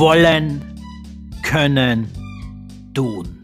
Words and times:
wollen, 0.00 0.62
können, 1.42 2.08
tun. 2.94 3.36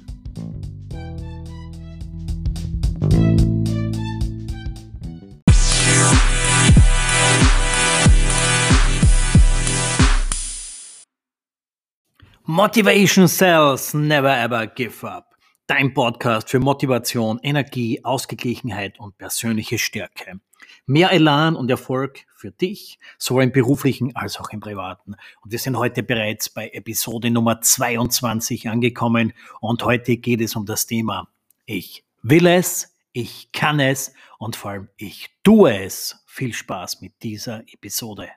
Motivation 12.46 13.28
Cells 13.28 13.92
Never 13.92 14.30
Ever 14.30 14.66
Give 14.66 15.04
Up. 15.04 15.35
Dein 15.68 15.94
Podcast 15.94 16.48
für 16.48 16.60
Motivation, 16.60 17.40
Energie, 17.42 18.04
Ausgeglichenheit 18.04 19.00
und 19.00 19.18
persönliche 19.18 19.78
Stärke. 19.78 20.38
Mehr 20.86 21.10
Elan 21.10 21.56
und 21.56 21.68
Erfolg 21.68 22.20
für 22.36 22.52
dich, 22.52 23.00
sowohl 23.18 23.42
im 23.42 23.50
beruflichen 23.50 24.14
als 24.14 24.38
auch 24.38 24.50
im 24.50 24.60
privaten. 24.60 25.16
Und 25.42 25.50
wir 25.50 25.58
sind 25.58 25.76
heute 25.76 26.04
bereits 26.04 26.50
bei 26.50 26.68
Episode 26.68 27.32
Nummer 27.32 27.60
22 27.60 28.68
angekommen 28.68 29.32
und 29.60 29.82
heute 29.82 30.18
geht 30.18 30.40
es 30.40 30.54
um 30.54 30.66
das 30.66 30.86
Thema 30.86 31.26
Ich 31.64 32.04
will 32.22 32.46
es, 32.46 32.94
ich 33.12 33.50
kann 33.50 33.80
es 33.80 34.14
und 34.38 34.54
vor 34.54 34.70
allem 34.70 34.88
ich 34.96 35.30
tue 35.42 35.84
es. 35.84 36.22
Viel 36.26 36.52
Spaß 36.52 37.00
mit 37.00 37.24
dieser 37.24 37.64
Episode. 37.72 38.28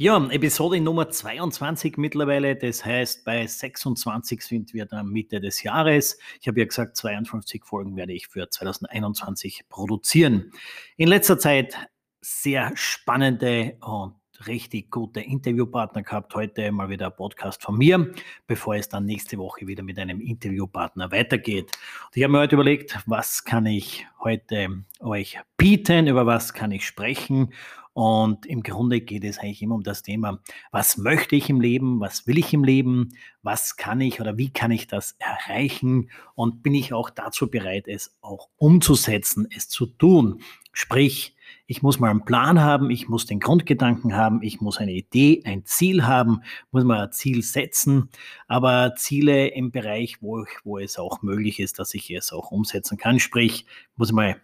Ja, 0.00 0.24
Episode 0.30 0.80
Nummer 0.80 1.10
22 1.10 1.96
mittlerweile. 1.96 2.54
Das 2.54 2.84
heißt, 2.84 3.24
bei 3.24 3.44
26 3.44 4.42
sind 4.42 4.72
wir 4.72 4.86
dann 4.86 5.08
Mitte 5.08 5.40
des 5.40 5.64
Jahres. 5.64 6.20
Ich 6.40 6.46
habe 6.46 6.60
ja 6.60 6.66
gesagt, 6.66 6.96
52 6.96 7.64
Folgen 7.64 7.96
werde 7.96 8.12
ich 8.12 8.28
für 8.28 8.48
2021 8.48 9.64
produzieren. 9.68 10.52
In 10.96 11.08
letzter 11.08 11.40
Zeit 11.40 11.76
sehr 12.20 12.70
spannende 12.76 13.76
und 13.80 14.14
richtig 14.46 14.92
gute 14.92 15.18
Interviewpartner 15.18 16.04
gehabt. 16.04 16.32
Heute 16.36 16.70
mal 16.70 16.88
wieder 16.88 17.06
ein 17.06 17.16
Podcast 17.16 17.60
von 17.60 17.76
mir, 17.76 18.12
bevor 18.46 18.76
es 18.76 18.88
dann 18.88 19.04
nächste 19.04 19.36
Woche 19.36 19.66
wieder 19.66 19.82
mit 19.82 19.98
einem 19.98 20.20
Interviewpartner 20.20 21.10
weitergeht. 21.10 21.72
Und 22.04 22.16
ich 22.16 22.22
habe 22.22 22.34
mir 22.34 22.38
heute 22.38 22.54
überlegt, 22.54 22.96
was 23.06 23.42
kann 23.42 23.66
ich 23.66 24.06
heute 24.20 24.84
euch 25.00 25.40
bieten, 25.56 26.06
über 26.06 26.24
was 26.24 26.54
kann 26.54 26.70
ich 26.70 26.86
sprechen 26.86 27.52
und 27.98 28.46
im 28.46 28.62
Grunde 28.62 29.00
geht 29.00 29.24
es 29.24 29.38
eigentlich 29.40 29.60
immer 29.60 29.74
um 29.74 29.82
das 29.82 30.04
Thema, 30.04 30.38
was 30.70 30.98
möchte 30.98 31.34
ich 31.34 31.50
im 31.50 31.60
Leben, 31.60 31.98
was 31.98 32.28
will 32.28 32.38
ich 32.38 32.54
im 32.54 32.62
Leben, 32.62 33.08
was 33.42 33.74
kann 33.74 34.00
ich 34.00 34.20
oder 34.20 34.38
wie 34.38 34.52
kann 34.52 34.70
ich 34.70 34.86
das 34.86 35.16
erreichen 35.18 36.08
und 36.36 36.62
bin 36.62 36.76
ich 36.76 36.92
auch 36.92 37.10
dazu 37.10 37.50
bereit, 37.50 37.88
es 37.88 38.16
auch 38.20 38.50
umzusetzen, 38.56 39.48
es 39.50 39.68
zu 39.68 39.86
tun. 39.86 40.42
Sprich, 40.72 41.34
ich 41.66 41.82
muss 41.82 41.98
mal 41.98 42.10
einen 42.10 42.24
Plan 42.24 42.60
haben, 42.60 42.88
ich 42.88 43.08
muss 43.08 43.26
den 43.26 43.40
Grundgedanken 43.40 44.14
haben, 44.14 44.44
ich 44.44 44.60
muss 44.60 44.78
eine 44.78 44.92
Idee, 44.92 45.42
ein 45.44 45.64
Ziel 45.64 46.06
haben, 46.06 46.42
muss 46.70 46.84
mal 46.84 47.06
ein 47.06 47.10
Ziel 47.10 47.42
setzen, 47.42 48.10
aber 48.46 48.94
Ziele 48.94 49.48
im 49.48 49.72
Bereich, 49.72 50.22
wo, 50.22 50.44
ich, 50.44 50.50
wo 50.62 50.78
es 50.78 51.00
auch 51.00 51.22
möglich 51.22 51.58
ist, 51.58 51.80
dass 51.80 51.94
ich 51.94 52.12
es 52.12 52.32
auch 52.32 52.52
umsetzen 52.52 52.96
kann. 52.96 53.18
Sprich, 53.18 53.66
muss 53.96 54.12
mal 54.12 54.40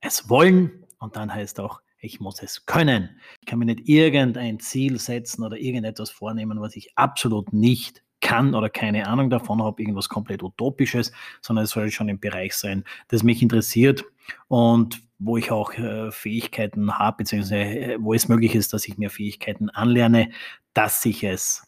es 0.00 0.30
wollen 0.30 0.86
und 0.98 1.16
dann 1.16 1.34
heißt 1.34 1.60
auch, 1.60 1.82
ich 2.00 2.20
muss 2.20 2.42
es 2.42 2.66
können. 2.66 3.10
Ich 3.40 3.46
kann 3.46 3.58
mir 3.58 3.66
nicht 3.66 3.88
irgendein 3.88 4.58
Ziel 4.60 4.98
setzen 4.98 5.44
oder 5.44 5.56
irgendetwas 5.56 6.10
vornehmen, 6.10 6.60
was 6.60 6.76
ich 6.76 6.96
absolut 6.96 7.52
nicht 7.52 8.02
kann 8.20 8.54
oder 8.54 8.68
keine 8.68 9.06
Ahnung 9.06 9.30
davon 9.30 9.62
habe, 9.62 9.80
irgendwas 9.80 10.08
komplett 10.08 10.42
Utopisches, 10.42 11.12
sondern 11.40 11.64
es 11.64 11.70
soll 11.70 11.90
schon 11.90 12.08
im 12.08 12.20
Bereich 12.20 12.54
sein, 12.54 12.84
das 13.08 13.22
mich 13.22 13.42
interessiert 13.42 14.04
und 14.48 15.00
wo 15.18 15.36
ich 15.36 15.50
auch 15.50 15.72
äh, 15.74 16.10
Fähigkeiten 16.10 16.98
habe, 16.98 17.18
beziehungsweise 17.18 17.56
äh, 17.56 17.96
wo 18.00 18.14
es 18.14 18.28
möglich 18.28 18.54
ist, 18.54 18.72
dass 18.72 18.88
ich 18.88 18.98
mir 18.98 19.10
Fähigkeiten 19.10 19.68
anlerne, 19.70 20.30
dass 20.72 21.04
ich 21.04 21.24
es 21.24 21.66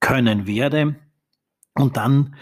können 0.00 0.46
werde. 0.46 0.96
Und 1.74 1.96
dann 1.96 2.34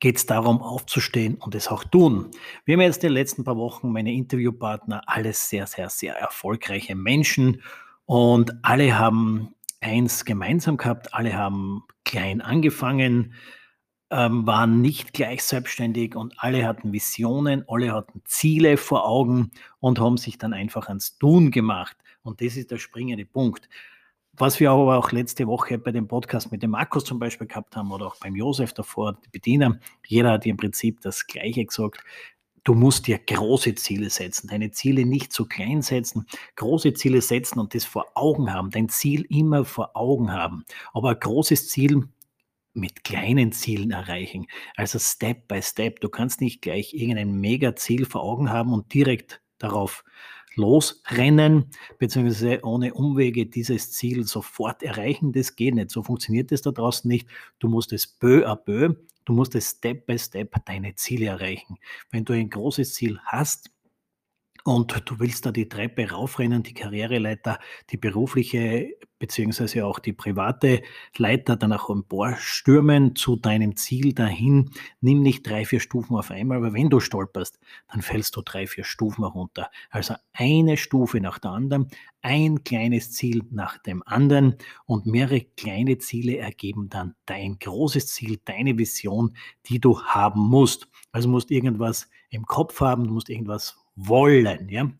geht 0.00 0.16
es 0.16 0.26
darum, 0.26 0.60
aufzustehen 0.62 1.36
und 1.36 1.54
es 1.54 1.68
auch 1.68 1.84
tun. 1.84 2.30
Wir 2.64 2.74
haben 2.74 2.80
jetzt 2.80 3.04
in 3.04 3.10
den 3.10 3.14
letzten 3.14 3.44
paar 3.44 3.56
Wochen 3.56 3.92
meine 3.92 4.12
Interviewpartner, 4.12 5.02
alles 5.06 5.48
sehr, 5.48 5.66
sehr, 5.66 5.90
sehr 5.90 6.16
erfolgreiche 6.16 6.96
Menschen 6.96 7.62
und 8.06 8.52
alle 8.62 8.98
haben 8.98 9.54
eins 9.80 10.24
gemeinsam 10.24 10.78
gehabt, 10.78 11.14
alle 11.14 11.34
haben 11.34 11.84
klein 12.04 12.40
angefangen, 12.40 13.34
ähm, 14.10 14.46
waren 14.46 14.80
nicht 14.80 15.12
gleich 15.12 15.44
selbstständig 15.44 16.16
und 16.16 16.34
alle 16.38 16.66
hatten 16.66 16.92
Visionen, 16.92 17.64
alle 17.68 17.92
hatten 17.92 18.22
Ziele 18.24 18.76
vor 18.76 19.06
Augen 19.06 19.52
und 19.78 20.00
haben 20.00 20.16
sich 20.16 20.38
dann 20.38 20.52
einfach 20.52 20.88
ans 20.88 21.18
Tun 21.18 21.50
gemacht. 21.50 21.96
Und 22.22 22.40
das 22.40 22.56
ist 22.56 22.70
der 22.70 22.78
springende 22.78 23.24
Punkt. 23.24 23.68
Was 24.40 24.58
wir 24.58 24.70
aber 24.70 24.96
auch 24.96 25.12
letzte 25.12 25.46
Woche 25.46 25.76
bei 25.76 25.92
dem 25.92 26.08
Podcast 26.08 26.50
mit 26.50 26.62
dem 26.62 26.70
Markus 26.70 27.04
zum 27.04 27.18
Beispiel 27.18 27.46
gehabt 27.46 27.76
haben 27.76 27.92
oder 27.92 28.06
auch 28.06 28.16
beim 28.16 28.34
Josef 28.34 28.72
davor, 28.72 29.18
die 29.22 29.28
Bediener, 29.28 29.78
jeder 30.06 30.30
hat 30.32 30.46
im 30.46 30.56
Prinzip 30.56 31.02
das 31.02 31.26
Gleiche 31.26 31.62
gesagt. 31.62 32.02
Du 32.64 32.72
musst 32.72 33.06
dir 33.06 33.18
große 33.18 33.74
Ziele 33.74 34.08
setzen, 34.08 34.48
deine 34.48 34.70
Ziele 34.70 35.04
nicht 35.04 35.34
zu 35.34 35.44
klein 35.44 35.82
setzen, 35.82 36.24
große 36.56 36.94
Ziele 36.94 37.20
setzen 37.20 37.58
und 37.58 37.74
das 37.74 37.84
vor 37.84 38.12
Augen 38.14 38.50
haben, 38.50 38.70
dein 38.70 38.88
Ziel 38.88 39.26
immer 39.28 39.66
vor 39.66 39.94
Augen 39.94 40.32
haben. 40.32 40.64
Aber 40.94 41.10
ein 41.10 41.20
großes 41.20 41.68
Ziel 41.68 42.08
mit 42.72 43.04
kleinen 43.04 43.52
Zielen 43.52 43.90
erreichen. 43.90 44.46
Also 44.74 44.98
Step 44.98 45.48
by 45.48 45.60
Step. 45.60 46.00
Du 46.00 46.08
kannst 46.08 46.40
nicht 46.40 46.62
gleich 46.62 46.94
irgendein 46.94 47.32
Mega-Ziel 47.32 48.06
vor 48.06 48.22
Augen 48.22 48.48
haben 48.48 48.72
und 48.72 48.94
direkt 48.94 49.42
darauf 49.58 50.02
losrennen, 50.54 51.70
beziehungsweise 51.98 52.60
ohne 52.62 52.94
Umwege 52.94 53.46
dieses 53.46 53.92
Ziel 53.92 54.24
sofort 54.24 54.82
erreichen. 54.82 55.32
Das 55.32 55.56
geht 55.56 55.74
nicht. 55.74 55.90
So 55.90 56.02
funktioniert 56.02 56.52
es 56.52 56.62
da 56.62 56.70
draußen 56.70 57.08
nicht. 57.08 57.28
Du 57.58 57.68
musst 57.68 57.92
es 57.92 58.06
peu 58.06 58.46
à 58.46 58.56
peu, 58.56 58.96
du 59.24 59.32
musst 59.32 59.54
es 59.54 59.70
Step 59.70 60.06
by 60.06 60.18
Step 60.18 60.54
deine 60.64 60.94
Ziele 60.94 61.26
erreichen. 61.26 61.76
Wenn 62.10 62.24
du 62.24 62.32
ein 62.32 62.50
großes 62.50 62.94
Ziel 62.94 63.18
hast, 63.24 63.70
und 64.64 65.08
du 65.08 65.18
willst 65.18 65.46
da 65.46 65.52
die 65.52 65.68
Treppe 65.68 66.10
raufrennen, 66.10 66.62
die 66.62 66.74
Karriereleiter, 66.74 67.58
die 67.90 67.96
berufliche 67.96 68.90
beziehungsweise 69.20 69.86
auch 69.86 70.00
die 70.00 70.12
private 70.12 70.82
Leiter 71.16 71.54
danach 71.54 71.88
emporstürmen 71.88 73.14
zu 73.14 73.36
deinem 73.36 73.76
Ziel 73.76 74.12
dahin. 74.12 74.70
Nimm 75.00 75.22
nicht 75.22 75.46
drei, 75.46 75.64
vier 75.64 75.78
Stufen 75.78 76.16
auf 76.16 76.32
einmal, 76.32 76.56
aber 76.56 76.72
wenn 76.72 76.90
du 76.90 76.98
stolperst, 76.98 77.60
dann 77.92 78.02
fällst 78.02 78.34
du 78.34 78.42
drei, 78.42 78.66
vier 78.66 78.82
Stufen 78.82 79.22
runter. 79.22 79.70
Also 79.90 80.14
eine 80.32 80.76
Stufe 80.76 81.20
nach 81.20 81.38
der 81.38 81.52
anderen, 81.52 81.90
ein 82.22 82.64
kleines 82.64 83.12
Ziel 83.12 83.42
nach 83.50 83.78
dem 83.78 84.02
anderen 84.04 84.56
und 84.86 85.06
mehrere 85.06 85.42
kleine 85.42 85.98
Ziele 85.98 86.38
ergeben 86.38 86.88
dann 86.88 87.14
dein 87.26 87.58
großes 87.58 88.08
Ziel, 88.08 88.40
deine 88.44 88.78
Vision, 88.78 89.36
die 89.66 89.78
du 89.78 90.02
haben 90.02 90.40
musst. 90.40 90.88
Also 91.12 91.28
musst 91.28 91.50
irgendwas 91.50 92.08
im 92.30 92.46
Kopf 92.46 92.80
haben, 92.80 93.04
du 93.04 93.12
musst 93.12 93.28
irgendwas 93.28 93.76
wollen, 93.96 94.68
ja, 94.70 94.90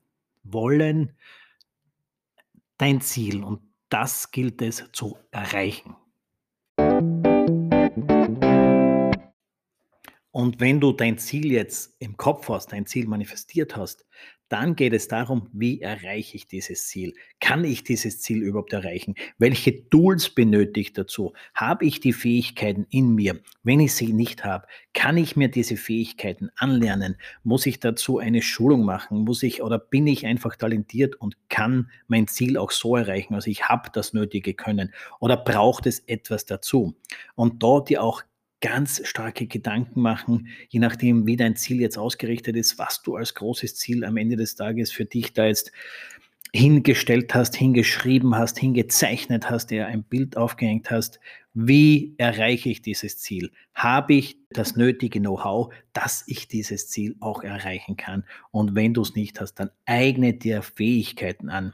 wollen 0.43 1.13
dein 2.77 3.01
Ziel 3.01 3.43
und 3.43 3.61
das 3.91 4.31
gilt 4.31 4.62
es 4.62 4.84
zu 4.93 5.19
erreichen. 5.31 5.97
Und 10.33 10.61
wenn 10.61 10.81
du 10.81 10.93
dein 10.93 11.19
Ziel 11.19 11.53
jetzt 11.53 11.97
im 11.99 12.17
Kopf 12.17 12.49
hast, 12.49 12.73
dein 12.73 12.87
Ziel 12.87 13.06
manifestiert 13.06 13.77
hast, 13.77 14.06
dann 14.50 14.75
geht 14.75 14.93
es 14.93 15.06
darum, 15.06 15.49
wie 15.53 15.81
erreiche 15.81 16.37
ich 16.37 16.49
dieses 16.49 16.88
Ziel? 16.88 17.15
Kann 17.38 17.65
ich 17.65 17.84
dieses 17.84 18.21
Ziel 18.21 18.43
überhaupt 18.43 18.72
erreichen? 18.72 19.15
Welche 19.38 19.88
Tools 19.88 20.28
benötige 20.28 20.81
ich 20.81 20.93
dazu? 20.93 21.33
Habe 21.55 21.87
ich 21.87 22.00
die 22.00 22.12
Fähigkeiten 22.12 22.84
in 22.91 23.15
mir? 23.15 23.41
Wenn 23.62 23.78
ich 23.78 23.94
sie 23.94 24.12
nicht 24.12 24.44
habe, 24.44 24.66
kann 24.93 25.16
ich 25.16 25.37
mir 25.37 25.49
diese 25.49 25.77
Fähigkeiten 25.77 26.50
anlernen? 26.56 27.16
Muss 27.44 27.65
ich 27.65 27.78
dazu 27.78 28.19
eine 28.19 28.42
Schulung 28.42 28.84
machen? 28.84 29.19
Muss 29.19 29.45
ich 29.45 29.63
oder 29.63 29.78
bin 29.78 30.09
ich 30.09 30.27
einfach 30.27 30.57
talentiert 30.57 31.15
und 31.15 31.36
kann 31.48 31.89
mein 32.09 32.27
Ziel 32.27 32.59
auch 32.59 32.72
so 32.72 32.97
erreichen? 32.97 33.34
Also 33.34 33.51
ich 33.51 33.69
habe 33.69 33.91
das 33.92 34.15
nötige 34.15 34.54
Können 34.54 34.92
oder 35.21 35.36
braucht 35.36 35.86
es 35.86 36.01
etwas 36.01 36.45
dazu? 36.45 36.97
Und 37.36 37.63
dort 37.63 37.89
dir 37.89 38.03
auch 38.03 38.22
ganz 38.60 39.01
starke 39.07 39.47
Gedanken 39.47 40.01
machen, 40.01 40.48
je 40.68 40.80
nachdem, 40.80 41.27
wie 41.27 41.36
dein 41.36 41.57
Ziel 41.57 41.80
jetzt 41.80 41.98
ausgerichtet 41.98 42.57
ist, 42.57 42.78
was 42.78 43.03
du 43.03 43.16
als 43.16 43.34
großes 43.34 43.77
Ziel 43.77 44.04
am 44.04 44.16
Ende 44.16 44.36
des 44.36 44.54
Tages 44.54 44.92
für 44.92 45.04
dich 45.04 45.33
da 45.33 45.47
jetzt 45.47 45.72
hingestellt 46.53 47.34
hast, 47.34 47.57
hingeschrieben 47.57 48.34
hast, 48.34 48.59
hingezeichnet 48.59 49.48
hast, 49.48 49.71
dir 49.71 49.86
ein 49.86 50.03
Bild 50.03 50.36
aufgehängt 50.36 50.91
hast. 50.91 51.21
Wie 51.54 52.15
erreiche 52.18 52.68
ich 52.68 52.83
dieses 52.83 53.18
Ziel? 53.18 53.51
Habe 53.74 54.15
ich 54.15 54.36
das 54.51 54.77
nötige 54.77 55.21
Know-how, 55.21 55.72
dass 55.92 56.24
ich 56.27 56.48
dieses 56.48 56.89
Ziel 56.89 57.16
auch 57.21 57.42
erreichen 57.42 57.97
kann? 57.97 58.24
Und 58.51 58.74
wenn 58.74 58.95
du 58.95 59.03
es 59.03 59.15
nicht 59.15 59.41
hast, 59.41 59.54
dann 59.54 59.71
eigne 59.84 60.34
dir 60.34 60.63
Fähigkeiten 60.63 61.48
an. 61.48 61.72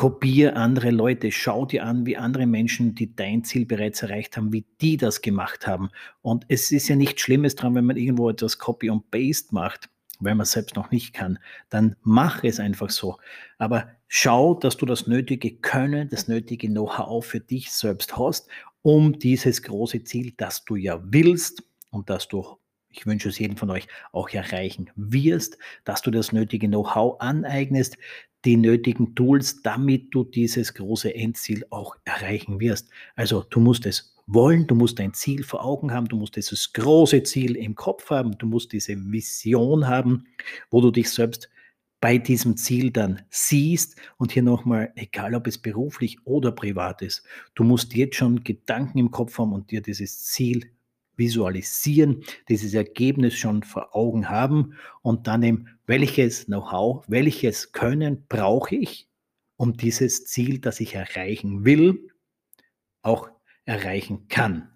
Kopier 0.00 0.56
andere 0.56 0.90
Leute, 0.92 1.30
schau 1.30 1.66
dir 1.66 1.84
an, 1.84 2.06
wie 2.06 2.16
andere 2.16 2.46
Menschen, 2.46 2.94
die 2.94 3.14
dein 3.14 3.44
Ziel 3.44 3.66
bereits 3.66 4.00
erreicht 4.00 4.34
haben, 4.34 4.50
wie 4.50 4.64
die 4.80 4.96
das 4.96 5.20
gemacht 5.20 5.66
haben. 5.66 5.90
Und 6.22 6.46
es 6.48 6.70
ist 6.70 6.88
ja 6.88 6.96
nichts 6.96 7.20
Schlimmes 7.20 7.54
dran, 7.54 7.74
wenn 7.74 7.84
man 7.84 7.98
irgendwo 7.98 8.30
etwas 8.30 8.56
Copy 8.56 8.88
und 8.88 9.10
Paste 9.10 9.54
macht. 9.54 9.90
weil 10.18 10.34
man 10.34 10.44
es 10.44 10.52
selbst 10.52 10.74
noch 10.74 10.90
nicht 10.90 11.12
kann, 11.12 11.38
dann 11.68 11.96
mach 12.00 12.44
es 12.44 12.60
einfach 12.60 12.88
so. 12.88 13.18
Aber 13.58 13.90
schau, 14.08 14.54
dass 14.54 14.78
du 14.78 14.86
das 14.86 15.06
nötige 15.06 15.56
Können, 15.56 16.08
das 16.08 16.28
nötige 16.28 16.68
Know-how 16.68 17.22
für 17.22 17.40
dich 17.40 17.70
selbst 17.70 18.16
hast, 18.16 18.48
um 18.80 19.18
dieses 19.18 19.62
große 19.62 20.02
Ziel, 20.04 20.32
das 20.38 20.64
du 20.64 20.76
ja 20.76 20.98
willst 21.04 21.62
und 21.90 22.08
das 22.08 22.26
du 22.26 22.56
ich 22.90 23.06
wünsche 23.06 23.28
es 23.28 23.38
jedem 23.38 23.56
von 23.56 23.70
euch 23.70 23.86
auch 24.12 24.28
erreichen 24.30 24.90
wirst, 24.96 25.58
dass 25.84 26.02
du 26.02 26.10
das 26.10 26.32
nötige 26.32 26.66
Know-how 26.66 27.20
aneignest, 27.20 27.96
die 28.44 28.56
nötigen 28.56 29.14
Tools, 29.14 29.62
damit 29.62 30.14
du 30.14 30.24
dieses 30.24 30.74
große 30.74 31.14
Endziel 31.14 31.64
auch 31.70 31.96
erreichen 32.04 32.60
wirst. 32.60 32.88
Also 33.14 33.44
du 33.48 33.60
musst 33.60 33.86
es 33.86 34.14
wollen, 34.26 34.66
du 34.66 34.74
musst 34.74 35.00
ein 35.00 35.12
Ziel 35.12 35.42
vor 35.42 35.64
Augen 35.64 35.92
haben, 35.92 36.08
du 36.08 36.16
musst 36.16 36.36
dieses 36.36 36.72
große 36.72 37.22
Ziel 37.24 37.56
im 37.56 37.74
Kopf 37.74 38.10
haben, 38.10 38.38
du 38.38 38.46
musst 38.46 38.72
diese 38.72 38.96
Vision 38.96 39.88
haben, 39.88 40.24
wo 40.70 40.80
du 40.80 40.90
dich 40.90 41.10
selbst 41.10 41.50
bei 42.00 42.16
diesem 42.16 42.56
Ziel 42.56 42.90
dann 42.90 43.22
siehst 43.28 43.96
und 44.16 44.32
hier 44.32 44.42
nochmal, 44.42 44.92
egal 44.96 45.34
ob 45.34 45.46
es 45.46 45.58
beruflich 45.58 46.16
oder 46.24 46.52
privat 46.52 47.02
ist, 47.02 47.24
du 47.54 47.64
musst 47.64 47.94
jetzt 47.94 48.16
schon 48.16 48.42
Gedanken 48.42 48.98
im 48.98 49.10
Kopf 49.10 49.38
haben 49.38 49.52
und 49.52 49.70
dir 49.70 49.82
dieses 49.82 50.24
Ziel 50.24 50.70
visualisieren, 51.20 52.24
dieses 52.48 52.74
Ergebnis 52.74 53.34
schon 53.34 53.62
vor 53.62 53.94
Augen 53.94 54.28
haben 54.28 54.74
und 55.02 55.28
dann 55.28 55.44
eben, 55.44 55.68
welches 55.86 56.46
Know-how, 56.46 57.04
welches 57.06 57.70
Können 57.70 58.24
brauche 58.28 58.74
ich, 58.74 59.08
um 59.56 59.76
dieses 59.76 60.24
Ziel, 60.24 60.58
das 60.58 60.80
ich 60.80 60.96
erreichen 60.96 61.64
will, 61.64 62.10
auch 63.02 63.30
erreichen 63.64 64.26
kann. 64.26 64.68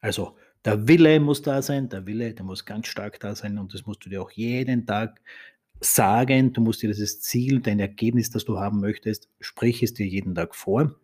Also 0.00 0.36
der 0.66 0.88
Wille 0.88 1.20
muss 1.20 1.42
da 1.42 1.62
sein, 1.62 1.88
der 1.88 2.06
Wille, 2.06 2.34
der 2.34 2.44
muss 2.44 2.64
ganz 2.64 2.88
stark 2.88 3.20
da 3.20 3.34
sein 3.34 3.56
und 3.56 3.72
das 3.72 3.86
musst 3.86 4.04
du 4.04 4.10
dir 4.10 4.20
auch 4.20 4.32
jeden 4.32 4.84
Tag 4.84 5.22
sagen. 5.80 6.52
Du 6.52 6.60
musst 6.60 6.82
dir 6.82 6.88
dieses 6.88 7.20
Ziel, 7.20 7.60
dein 7.60 7.78
Ergebnis, 7.78 8.30
das 8.30 8.44
du 8.44 8.58
haben 8.58 8.80
möchtest, 8.80 9.28
sprich 9.40 9.82
es 9.82 9.94
dir 9.94 10.06
jeden 10.06 10.34
Tag 10.34 10.54
vor. 10.54 10.96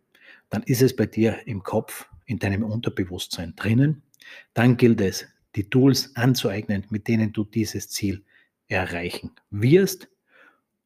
Dann 0.50 0.62
ist 0.64 0.82
es 0.82 0.96
bei 0.96 1.06
dir 1.06 1.46
im 1.46 1.62
Kopf, 1.62 2.08
in 2.26 2.38
deinem 2.38 2.64
Unterbewusstsein 2.64 3.55
drinnen. 3.55 4.02
Dann 4.55 4.77
gilt 4.77 5.01
es, 5.01 5.27
die 5.57 5.69
Tools 5.69 6.15
anzueignen, 6.17 6.87
mit 6.91 7.09
denen 7.09 7.33
du 7.33 7.45
dieses 7.45 7.89
Ziel 7.89 8.25
erreichen 8.69 9.33
wirst. 9.51 10.09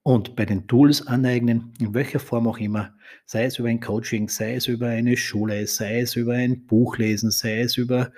Und 0.02 0.36
bei 0.36 0.44
den 0.44 0.68
Tools 0.68 1.04
aneignen, 1.04 1.74
in 1.80 1.92
welcher 1.92 2.20
Form 2.20 2.46
auch 2.46 2.58
immer, 2.58 2.94
sei 3.24 3.44
es 3.44 3.58
über 3.58 3.68
ein 3.68 3.80
Coaching, 3.80 4.28
sei 4.28 4.54
es 4.54 4.68
über 4.68 4.86
eine 4.86 5.16
Schule, 5.16 5.66
sei 5.66 6.00
es 6.00 6.14
über 6.14 6.34
ein 6.34 6.64
Buch 6.66 6.96
lesen, 6.96 7.32
sei 7.32 7.60
es 7.60 7.76
über 7.76 8.12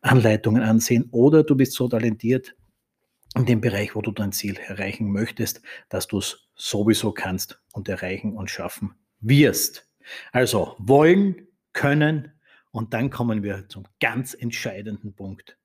Anleitungen 0.00 0.62
ansehen 0.62 1.08
oder 1.10 1.44
du 1.44 1.54
bist 1.54 1.72
so 1.72 1.86
talentiert 1.86 2.54
in 3.36 3.44
dem 3.44 3.60
Bereich, 3.60 3.94
wo 3.94 4.00
du 4.00 4.12
dein 4.12 4.32
Ziel 4.32 4.56
erreichen 4.56 5.10
möchtest, 5.10 5.60
dass 5.90 6.06
du 6.06 6.18
es 6.18 6.48
sowieso 6.54 7.12
kannst 7.12 7.60
und 7.72 7.88
erreichen 7.88 8.32
und 8.32 8.50
schaffen 8.50 8.94
wirst. 9.20 9.86
Also 10.32 10.76
wollen, 10.78 11.48
können, 11.72 12.32
und 12.74 12.92
dann 12.92 13.08
kommen 13.08 13.44
wir 13.44 13.68
zum 13.68 13.84
ganz 14.00 14.34
entscheidenden 14.34 15.14
Punkt. 15.14 15.56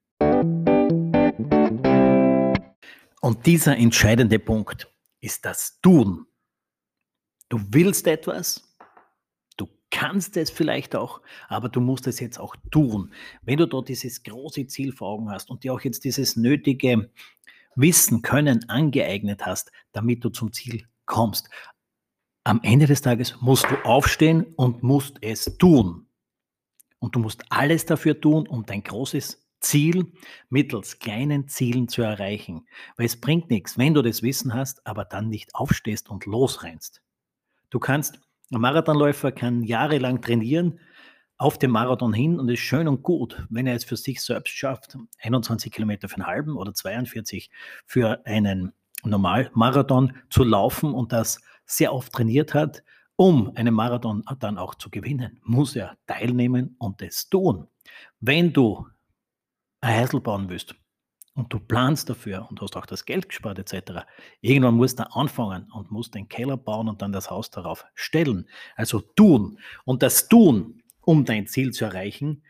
Und 3.20 3.46
dieser 3.46 3.76
entscheidende 3.76 4.38
Punkt 4.38 4.88
ist 5.20 5.44
das 5.44 5.80
Tun. 5.80 6.26
Du 7.48 7.58
willst 7.70 8.06
etwas, 8.06 8.76
du 9.56 9.66
kannst 9.90 10.36
es 10.36 10.50
vielleicht 10.50 10.94
auch, 10.94 11.20
aber 11.48 11.68
du 11.68 11.80
musst 11.80 12.06
es 12.06 12.20
jetzt 12.20 12.38
auch 12.38 12.54
tun. 12.70 13.12
Wenn 13.42 13.58
du 13.58 13.66
dort 13.66 13.88
dieses 13.88 14.22
große 14.22 14.68
Ziel 14.68 14.92
vor 14.92 15.08
Augen 15.08 15.30
hast 15.30 15.50
und 15.50 15.64
dir 15.64 15.74
auch 15.74 15.80
jetzt 15.80 16.04
dieses 16.04 16.36
nötige 16.36 17.10
Wissen, 17.74 18.22
Können 18.22 18.68
angeeignet 18.68 19.44
hast, 19.44 19.72
damit 19.90 20.22
du 20.24 20.28
zum 20.28 20.52
Ziel 20.52 20.86
kommst, 21.06 21.50
am 22.44 22.60
Ende 22.62 22.86
des 22.86 23.02
Tages 23.02 23.40
musst 23.40 23.68
du 23.68 23.84
aufstehen 23.84 24.46
und 24.54 24.84
musst 24.84 25.18
es 25.22 25.58
tun. 25.58 26.06
Und 27.00 27.16
du 27.16 27.18
musst 27.18 27.42
alles 27.48 27.86
dafür 27.86 28.20
tun, 28.20 28.46
um 28.46 28.64
dein 28.64 28.84
großes 28.84 29.44
Ziel 29.60 30.12
mittels 30.48 30.98
kleinen 30.98 31.48
Zielen 31.48 31.88
zu 31.88 32.02
erreichen. 32.02 32.66
Weil 32.96 33.06
es 33.06 33.20
bringt 33.20 33.50
nichts, 33.50 33.76
wenn 33.76 33.94
du 33.94 34.02
das 34.02 34.22
Wissen 34.22 34.54
hast, 34.54 34.86
aber 34.86 35.04
dann 35.04 35.28
nicht 35.28 35.54
aufstehst 35.54 36.08
und 36.08 36.26
losrennst. 36.26 37.02
Du 37.70 37.78
kannst, 37.78 38.20
ein 38.52 38.60
Marathonläufer 38.60 39.32
kann 39.32 39.62
jahrelang 39.62 40.22
trainieren 40.22 40.80
auf 41.36 41.56
dem 41.56 41.70
Marathon 41.70 42.12
hin 42.12 42.38
und 42.38 42.50
ist 42.50 42.60
schön 42.60 42.86
und 42.86 43.02
gut, 43.02 43.46
wenn 43.48 43.66
er 43.66 43.74
es 43.74 43.84
für 43.84 43.96
sich 43.96 44.20
selbst 44.22 44.52
schafft, 44.52 44.98
21 45.22 45.72
Kilometer 45.72 46.06
für 46.08 46.16
einen 46.16 46.26
halben 46.26 46.56
oder 46.56 46.74
42 46.74 47.50
für 47.86 48.26
einen 48.26 48.72
Normalmarathon 49.04 50.12
zu 50.28 50.44
laufen 50.44 50.92
und 50.92 51.12
das 51.12 51.40
sehr 51.64 51.94
oft 51.94 52.12
trainiert 52.12 52.52
hat, 52.52 52.82
um 53.20 53.52
einen 53.54 53.74
Marathon 53.74 54.24
dann 54.38 54.56
auch 54.56 54.74
zu 54.76 54.88
gewinnen, 54.88 55.42
muss 55.44 55.76
er 55.76 55.98
teilnehmen 56.06 56.74
und 56.78 57.02
es 57.02 57.28
tun. 57.28 57.68
Wenn 58.18 58.50
du 58.50 58.86
ein 59.82 60.00
Häusl 60.00 60.20
bauen 60.22 60.48
willst 60.48 60.74
und 61.34 61.52
du 61.52 61.60
planst 61.60 62.08
dafür 62.08 62.46
und 62.48 62.62
hast 62.62 62.78
auch 62.78 62.86
das 62.86 63.04
Geld 63.04 63.28
gespart 63.28 63.58
etc., 63.58 64.06
irgendwann 64.40 64.76
musst 64.76 65.00
du 65.00 65.12
anfangen 65.14 65.70
und 65.70 65.90
musst 65.90 66.14
den 66.14 66.30
Keller 66.30 66.56
bauen 66.56 66.88
und 66.88 67.02
dann 67.02 67.12
das 67.12 67.30
Haus 67.30 67.50
darauf 67.50 67.84
stellen. 67.92 68.48
Also 68.74 69.00
tun. 69.00 69.58
Und 69.84 70.02
das 70.02 70.28
Tun, 70.28 70.82
um 71.02 71.26
dein 71.26 71.46
Ziel 71.46 71.72
zu 71.72 71.84
erreichen, 71.84 72.42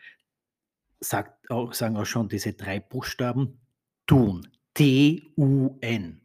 sagt 1.01 1.49
sagen 1.73 1.97
auch 1.97 2.07
schon 2.07 2.29
diese 2.29 2.53
drei 2.53 2.79
Buchstaben, 2.79 3.59
tun. 4.07 4.47
T-U-N. 4.75 6.21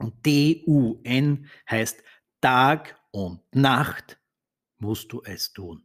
Und 0.00 0.22
T-U-N 0.24 1.46
heißt 1.70 2.02
Tag 2.40 2.98
und 3.12 3.40
Nacht 3.54 4.18
musst 4.78 5.12
du 5.12 5.22
es 5.24 5.52
tun. 5.52 5.84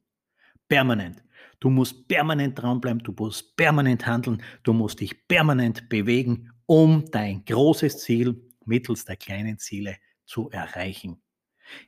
Permanent. 0.68 1.24
Du 1.60 1.70
musst 1.70 2.08
permanent 2.08 2.60
dranbleiben, 2.60 3.02
du 3.04 3.14
musst 3.14 3.56
permanent 3.56 4.06
handeln, 4.06 4.42
du 4.64 4.74
musst 4.74 5.00
dich 5.00 5.28
permanent 5.28 5.88
bewegen, 5.88 6.52
um 6.66 7.06
dein 7.12 7.46
großes 7.46 8.00
Ziel 8.00 8.36
mittels 8.66 9.06
der 9.06 9.16
kleinen 9.16 9.58
Ziele 9.60 9.98
zu 10.26 10.50
erreichen. 10.50 11.22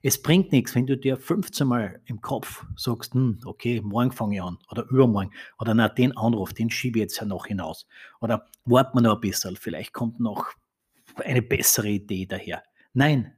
Es 0.01 0.21
bringt 0.21 0.51
nichts, 0.51 0.75
wenn 0.75 0.88
du 0.88 0.97
dir 0.97 1.18
15 1.18 1.68
Mal 1.68 2.01
im 2.06 2.21
Kopf 2.21 2.65
sagst, 2.75 3.13
hm, 3.13 3.39
okay, 3.45 3.81
morgen 3.81 4.12
fange 4.12 4.35
ich 4.35 4.42
an 4.42 4.57
oder 4.69 4.83
übermorgen 4.89 5.31
oder 5.57 5.74
na, 5.74 5.88
den 5.88 6.15
Anruf, 6.18 6.53
den 6.53 6.69
schiebe 6.69 7.00
ich 7.00 7.03
jetzt 7.03 7.19
ja 7.19 7.25
noch 7.25 7.45
hinaus 7.47 7.88
oder 8.19 8.45
wart 8.65 8.94
man 8.94 9.06
noch 9.06 9.15
ein 9.15 9.21
bisschen, 9.21 9.56
vielleicht 9.56 9.94
kommt 9.94 10.19
noch 10.19 10.51
eine 11.15 11.42
bessere 11.42 11.89
Idee 11.89 12.25
daher. 12.25 12.63
Nein, 12.94 13.33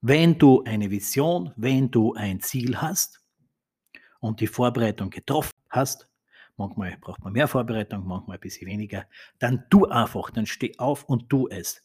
wenn 0.00 0.38
du 0.38 0.62
eine 0.64 0.90
Vision, 0.90 1.52
wenn 1.56 1.90
du 1.90 2.14
ein 2.14 2.40
Ziel 2.40 2.80
hast 2.80 3.20
und 4.20 4.40
die 4.40 4.46
Vorbereitung 4.46 5.10
getroffen 5.10 5.52
hast, 5.68 6.08
manchmal 6.56 6.96
braucht 6.98 7.22
man 7.22 7.32
mehr 7.32 7.48
Vorbereitung, 7.48 8.06
manchmal 8.06 8.36
ein 8.36 8.40
bisschen 8.40 8.66
weniger, 8.66 9.06
dann 9.38 9.68
tu 9.70 9.86
einfach, 9.86 10.30
dann 10.30 10.46
steh 10.46 10.76
auf 10.78 11.04
und 11.04 11.28
tu 11.28 11.48
es. 11.48 11.82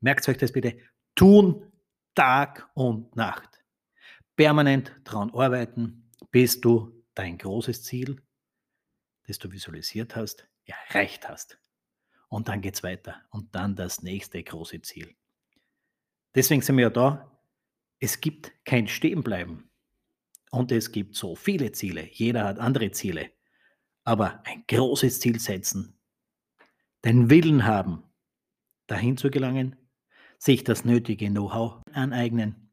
Merkt 0.00 0.28
euch 0.28 0.36
das 0.36 0.52
bitte. 0.52 0.78
Tun 1.14 1.72
Tag 2.14 2.70
und 2.74 3.14
Nacht. 3.16 3.62
Permanent 4.36 4.92
daran 5.04 5.30
arbeiten, 5.34 6.10
bis 6.30 6.60
du 6.60 7.02
dein 7.14 7.38
großes 7.38 7.82
Ziel, 7.82 8.22
das 9.26 9.38
du 9.38 9.50
visualisiert 9.50 10.14
hast, 10.14 10.46
erreicht 10.64 11.28
hast. 11.28 11.58
Und 12.28 12.48
dann 12.48 12.60
geht 12.60 12.74
es 12.74 12.82
weiter. 12.82 13.22
Und 13.30 13.54
dann 13.54 13.76
das 13.76 14.02
nächste 14.02 14.42
große 14.42 14.82
Ziel. 14.82 15.14
Deswegen 16.34 16.60
sind 16.60 16.76
wir 16.76 16.84
ja 16.84 16.90
da, 16.90 17.35
es 18.00 18.20
gibt 18.20 18.52
kein 18.64 18.88
Stehenbleiben. 18.88 19.70
Und 20.50 20.72
es 20.72 20.92
gibt 20.92 21.16
so 21.16 21.34
viele 21.34 21.72
Ziele. 21.72 22.08
Jeder 22.12 22.44
hat 22.44 22.58
andere 22.58 22.90
Ziele. 22.90 23.30
Aber 24.04 24.42
ein 24.46 24.64
großes 24.68 25.20
Ziel 25.20 25.40
setzen, 25.40 25.98
den 27.04 27.28
Willen 27.28 27.64
haben, 27.64 28.04
dahin 28.86 29.16
zu 29.16 29.30
gelangen, 29.30 29.76
sich 30.38 30.62
das 30.62 30.84
nötige 30.84 31.28
Know-how 31.28 31.82
aneignen, 31.92 32.70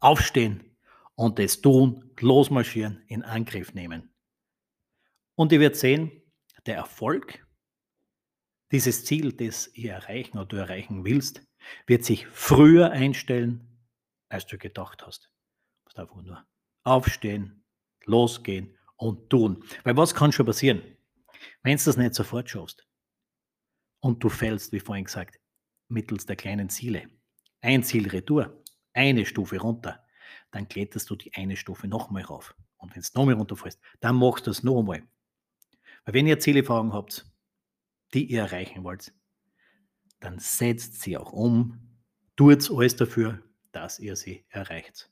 aufstehen 0.00 0.76
und 1.14 1.38
es 1.38 1.62
tun, 1.62 2.10
losmarschieren, 2.20 3.02
in 3.06 3.22
Angriff 3.22 3.72
nehmen. 3.72 4.14
Und 5.34 5.52
ihr 5.52 5.60
werdet 5.60 5.78
sehen, 5.78 6.22
der 6.66 6.76
Erfolg, 6.76 7.46
dieses 8.72 9.04
Ziel, 9.04 9.32
das 9.32 9.68
ihr 9.74 9.92
erreichen 9.92 10.36
oder 10.36 10.46
du 10.46 10.56
erreichen 10.56 11.04
willst, 11.04 11.42
wird 11.86 12.04
sich 12.04 12.26
früher 12.26 12.90
einstellen, 12.90 13.75
als 14.28 14.46
du 14.46 14.58
gedacht 14.58 15.04
hast. 15.06 15.24
Du 15.24 15.84
musst 15.84 15.98
einfach 15.98 16.22
nur 16.22 16.46
aufstehen, 16.84 17.64
losgehen 18.04 18.76
und 18.96 19.30
tun. 19.30 19.64
Weil 19.84 19.96
was 19.96 20.14
kann 20.14 20.32
schon 20.32 20.46
passieren? 20.46 20.82
Wenn 21.62 21.76
du 21.76 21.84
das 21.84 21.96
nicht 21.96 22.14
sofort 22.14 22.48
schaffst 22.48 22.86
und 24.00 24.22
du 24.22 24.28
fällst, 24.28 24.72
wie 24.72 24.80
vorhin 24.80 25.04
gesagt, 25.04 25.38
mittels 25.88 26.26
der 26.26 26.36
kleinen 26.36 26.68
Ziele, 26.68 27.08
ein 27.60 27.82
Ziel 27.82 28.08
retour, 28.08 28.62
eine 28.92 29.26
Stufe 29.26 29.58
runter, 29.58 30.04
dann 30.50 30.68
kletterst 30.68 31.10
du 31.10 31.16
die 31.16 31.34
eine 31.34 31.56
Stufe 31.56 31.86
nochmal 31.88 32.22
rauf. 32.22 32.54
Und 32.78 32.94
wenn 32.94 33.00
es 33.00 33.14
noch 33.14 33.26
mehr 33.26 33.36
runterfällst, 33.36 33.80
dann 34.00 34.16
machst 34.16 34.46
du 34.46 34.50
es 34.50 34.62
noch 34.62 34.78
einmal. 34.78 35.02
Weil 36.04 36.14
wenn 36.14 36.26
ihr 36.26 36.38
Ziele 36.38 36.68
Augen 36.68 36.92
habt, 36.92 37.26
die 38.14 38.26
ihr 38.26 38.42
erreichen 38.42 38.84
wollt, 38.84 39.12
dann 40.20 40.38
setzt 40.38 41.02
sie 41.02 41.16
auch 41.16 41.32
um, 41.32 41.98
tut 42.36 42.70
alles 42.70 42.96
dafür, 42.96 43.42
dass 43.76 43.98
ihr 43.98 44.16
sie 44.16 44.42
erreicht. 44.48 45.10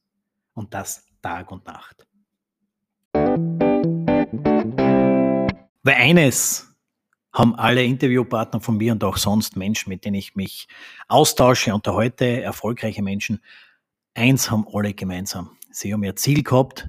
Und 0.55 0.73
das 0.73 1.07
Tag 1.21 1.53
und 1.53 1.67
Nacht. 1.67 2.07
Weil 5.83 5.95
eines 5.95 6.75
haben 7.33 7.55
alle 7.57 7.85
Interviewpartner 7.85 8.61
von 8.61 8.79
mir 8.79 8.93
und 8.93 9.05
auch 9.05 9.19
sonst 9.19 9.57
Menschen, 9.57 9.91
mit 9.91 10.05
denen 10.05 10.15
ich 10.15 10.35
mich 10.35 10.67
austausche, 11.09 11.75
unterhalte, 11.75 12.41
erfolgreiche 12.41 13.03
Menschen, 13.03 13.43
eins 14.15 14.51
haben 14.51 14.67
alle 14.73 14.95
gemeinsam. 14.95 15.59
Sie 15.71 15.93
haben 15.93 16.05
ihr 16.05 16.17
Ziel 16.17 16.43
gehabt, 16.43 16.89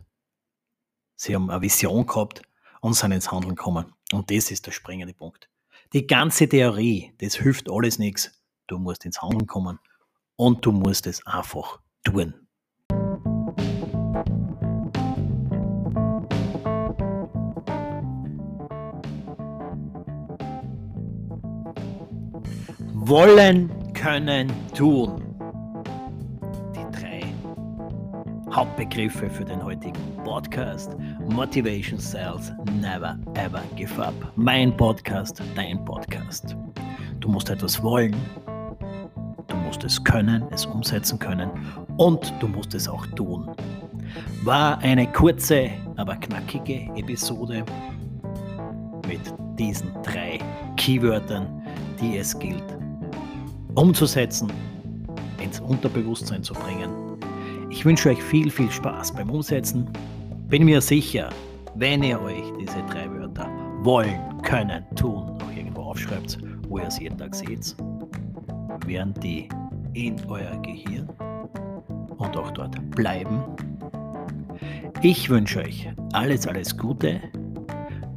sie 1.16 1.36
haben 1.36 1.50
eine 1.50 1.62
Vision 1.62 2.06
gehabt 2.06 2.42
und 2.80 2.94
sind 2.94 3.12
ins 3.12 3.32
Handeln 3.32 3.56
gekommen. 3.56 3.94
Und 4.14 4.32
das 4.32 4.50
ist 4.50 4.66
der 4.66 4.72
springende 4.72 5.14
Punkt. 5.14 5.50
Die 5.92 6.08
ganze 6.08 6.48
Theorie, 6.48 7.14
das 7.18 7.36
hilft 7.36 7.70
alles 7.70 8.00
nichts. 8.00 8.42
Du 8.68 8.78
musst 8.78 9.04
ins 9.04 9.22
Handeln 9.22 9.48
kommen 9.48 9.80
und 10.38 10.66
du 10.66 10.72
musst 10.72 11.08
es 11.08 11.26
einfach 11.26 11.80
tun. 12.04 12.34
Wollen, 23.08 23.70
können, 23.94 24.52
tun. 24.76 25.22
Die 26.76 27.00
drei 27.00 27.22
Hauptbegriffe 28.52 29.30
für 29.30 29.46
den 29.46 29.64
heutigen 29.64 29.94
Podcast. 30.24 30.96
Motivation 31.30 32.00
Sales 32.00 32.52
Never 32.82 33.18
Ever 33.36 33.62
Give 33.76 34.04
Up. 34.04 34.16
Mein 34.36 34.76
Podcast, 34.76 35.40
dein 35.56 35.86
Podcast. 35.86 36.58
Du 37.20 37.30
musst 37.30 37.50
etwas 37.50 37.82
wollen, 37.84 38.16
musst 39.76 39.84
es 39.84 40.04
können, 40.06 40.42
es 40.52 40.66
umsetzen 40.66 41.20
können 41.20 41.50
und 41.98 42.34
du 42.40 42.48
musst 42.48 42.74
es 42.74 42.88
auch 42.88 43.06
tun. 43.08 43.50
War 44.44 44.78
eine 44.80 45.06
kurze, 45.12 45.70
aber 45.98 46.16
knackige 46.16 46.90
Episode 46.96 47.66
mit 49.06 49.20
diesen 49.60 49.92
drei 50.02 50.40
Keywörtern, 50.78 51.62
die 52.00 52.18
es 52.18 52.38
gilt 52.40 52.64
umzusetzen, 53.76 54.50
ins 55.44 55.60
Unterbewusstsein 55.60 56.42
zu 56.42 56.54
bringen. 56.54 56.90
Ich 57.70 57.84
wünsche 57.84 58.12
euch 58.12 58.24
viel, 58.24 58.50
viel 58.50 58.72
Spaß 58.72 59.14
beim 59.14 59.30
Umsetzen. 59.30 59.90
Bin 60.48 60.64
mir 60.64 60.80
sicher, 60.80 61.30
wenn 61.76 62.02
ihr 62.02 62.22
euch 62.22 62.46
diese 62.62 62.82
drei 62.90 63.12
Wörter 63.12 63.50
wollen, 63.82 64.22
können, 64.42 64.86
tun 64.96 65.38
auch 65.42 65.58
irgendwo 65.58 65.82
aufschreibt, 65.82 66.38
wo 66.70 66.78
ihr 66.78 66.88
es 66.88 66.98
jeden 66.98 67.18
Tag 67.18 67.36
seht, 67.36 67.76
werden 68.86 69.14
die 69.22 69.50
in 69.96 70.16
euer 70.28 70.62
Gehirn 70.62 71.10
und 72.18 72.38
auch 72.38 72.52
dort 72.52 72.78
bleiben. 72.92 73.44
Ich 75.02 75.30
wünsche 75.30 75.60
euch 75.60 75.88
alles, 76.14 76.48
alles 76.48 76.78
Gute 76.78 77.22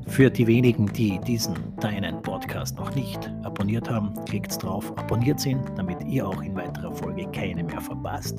für 0.07 0.31
die 0.31 0.47
wenigen, 0.47 0.87
die 0.87 1.21
diesen 1.21 1.55
deinen 1.81 2.21
Podcast 2.23 2.77
noch 2.77 2.95
nicht 2.95 3.31
abonniert 3.45 3.89
haben, 3.89 4.13
klickt 4.25 4.61
drauf, 4.63 4.93
abonniert 4.97 5.45
ihn, 5.47 5.61
damit 5.77 6.03
ihr 6.05 6.27
auch 6.27 6.43
in 6.43 6.55
weiterer 6.57 6.93
Folge 6.93 7.27
keine 7.31 7.63
mehr 7.63 7.81
verpasst. 7.81 8.39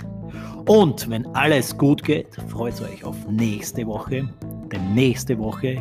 Und 0.66 1.10
wenn 1.10 1.26
alles 1.36 1.78
gut 1.78 2.04
geht, 2.04 2.36
freut 2.48 2.82
euch 2.82 3.04
auf 3.04 3.16
nächste 3.30 3.86
Woche. 3.86 4.28
Denn 4.72 4.94
nächste 4.94 5.38
Woche, 5.38 5.78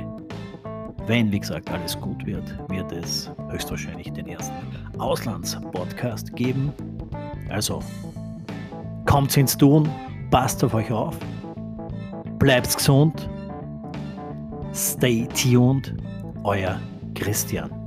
wenn 1.06 1.32
wie 1.32 1.40
gesagt 1.40 1.70
alles 1.70 1.98
gut 2.00 2.24
wird, 2.24 2.56
wird 2.68 2.92
es 2.92 3.30
höchstwahrscheinlich 3.50 4.12
den 4.12 4.28
ersten 4.28 4.54
Auslandspodcast 4.98 6.34
geben. 6.36 6.72
Also 7.48 7.82
kommt 9.06 9.36
ins 9.36 9.56
Tun, 9.56 9.88
passt 10.30 10.62
auf 10.64 10.74
euch 10.74 10.90
auf, 10.92 11.16
bleibt 12.38 12.76
gesund 12.76 13.28
Stay 14.74 15.26
tuned, 15.34 15.94
euer 16.44 16.78
Christian. 17.14 17.77